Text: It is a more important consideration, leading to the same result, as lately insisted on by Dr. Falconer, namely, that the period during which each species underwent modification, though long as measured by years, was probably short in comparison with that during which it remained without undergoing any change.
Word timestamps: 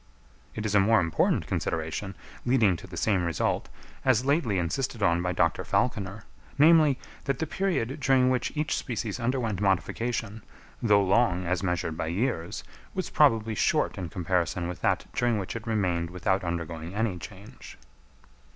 It 0.55 0.65
is 0.65 0.73
a 0.73 0.79
more 0.79 0.99
important 0.99 1.45
consideration, 1.45 2.15
leading 2.43 2.75
to 2.75 2.87
the 2.87 2.97
same 2.97 3.23
result, 3.23 3.69
as 4.03 4.25
lately 4.25 4.57
insisted 4.57 5.03
on 5.03 5.21
by 5.21 5.31
Dr. 5.31 5.63
Falconer, 5.63 6.23
namely, 6.57 6.97
that 7.25 7.37
the 7.37 7.45
period 7.45 7.99
during 7.99 8.31
which 8.31 8.51
each 8.57 8.75
species 8.75 9.19
underwent 9.19 9.61
modification, 9.61 10.41
though 10.81 11.03
long 11.03 11.45
as 11.45 11.61
measured 11.61 11.97
by 11.97 12.07
years, 12.07 12.63
was 12.95 13.11
probably 13.11 13.53
short 13.53 13.95
in 13.99 14.09
comparison 14.09 14.67
with 14.67 14.81
that 14.81 15.05
during 15.13 15.37
which 15.37 15.55
it 15.55 15.67
remained 15.67 16.09
without 16.09 16.43
undergoing 16.43 16.95
any 16.95 17.19
change. 17.19 17.77